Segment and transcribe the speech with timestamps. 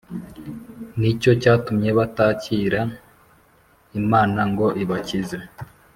[0.99, 2.81] Nicyo cyatumye batakira
[3.99, 5.37] imana ngo ibakize